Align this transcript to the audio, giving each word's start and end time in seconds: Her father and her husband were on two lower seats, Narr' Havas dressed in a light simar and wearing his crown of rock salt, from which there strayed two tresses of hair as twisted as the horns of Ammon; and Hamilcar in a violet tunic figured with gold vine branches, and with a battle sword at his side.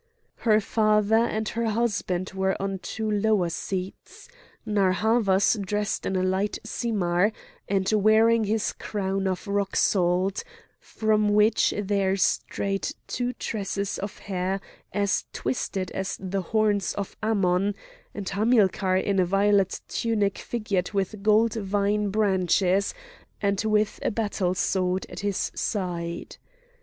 Her 0.37 0.59
father 0.59 1.25
and 1.27 1.47
her 1.49 1.67
husband 1.69 2.31
were 2.33 2.59
on 2.59 2.79
two 2.79 3.07
lower 3.07 3.49
seats, 3.49 4.27
Narr' 4.65 4.93
Havas 4.93 5.59
dressed 5.61 6.07
in 6.07 6.15
a 6.15 6.23
light 6.23 6.57
simar 6.63 7.31
and 7.69 7.87
wearing 7.93 8.45
his 8.45 8.73
crown 8.73 9.27
of 9.27 9.47
rock 9.47 9.75
salt, 9.75 10.43
from 10.79 11.35
which 11.35 11.71
there 11.77 12.15
strayed 12.15 12.91
two 13.05 13.33
tresses 13.33 13.99
of 13.99 14.17
hair 14.17 14.59
as 14.91 15.25
twisted 15.33 15.91
as 15.91 16.17
the 16.19 16.41
horns 16.41 16.95
of 16.95 17.15
Ammon; 17.21 17.75
and 18.15 18.27
Hamilcar 18.27 18.97
in 18.97 19.19
a 19.19 19.25
violet 19.27 19.81
tunic 19.87 20.39
figured 20.39 20.93
with 20.93 21.21
gold 21.21 21.53
vine 21.53 22.09
branches, 22.09 22.95
and 23.39 23.61
with 23.63 23.99
a 24.01 24.09
battle 24.09 24.55
sword 24.55 25.05
at 25.09 25.19
his 25.19 25.51
side. 25.53 26.37